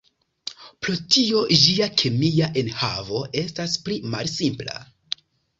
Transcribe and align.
Pro 0.85 0.95
tio 1.15 1.43
ĝia 1.65 1.89
kemia 2.03 2.49
enhavo 2.63 3.21
estas 3.45 3.79
pli 3.85 3.99
malsimpla. 4.15 4.83